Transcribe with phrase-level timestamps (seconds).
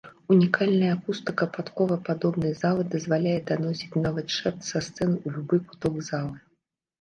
[0.33, 6.35] Унікальная акустыка падковападобнай залы дазваляе даносіць нават шэпт са сцэны ў любы куток залы.